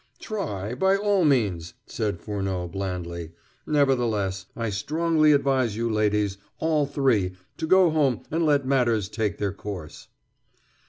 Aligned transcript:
"Try, 0.17 0.73
by 0.73 0.97
all 0.97 1.23
means," 1.25 1.75
said 1.85 2.19
Furneaux 2.19 2.67
blandly. 2.67 3.33
"Nevertheless, 3.67 4.47
I 4.55 4.71
strongly 4.71 5.31
advise 5.31 5.75
you 5.77 5.87
ladies, 5.91 6.39
all 6.57 6.87
three, 6.87 7.35
to 7.57 7.67
go 7.67 7.91
home 7.91 8.23
and 8.31 8.43
let 8.43 8.65
matters 8.65 9.07
take 9.09 9.37
their 9.37 9.53
course." 9.53 10.07